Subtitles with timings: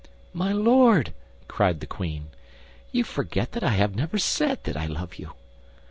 [0.33, 1.13] "My Lord,"
[1.47, 2.29] cried the queen,
[2.91, 5.33] "you forget that I have never said that I love you."